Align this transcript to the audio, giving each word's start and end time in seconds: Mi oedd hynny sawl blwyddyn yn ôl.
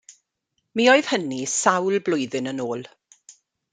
Mi 0.79 0.85
oedd 0.93 1.09
hynny 1.11 1.41
sawl 1.57 1.99
blwyddyn 2.09 2.53
yn 2.53 2.67
ôl. 2.69 2.87